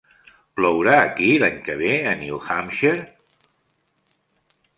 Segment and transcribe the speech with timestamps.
[0.59, 3.05] Plourà aquí l'any que ve a New Hampshire?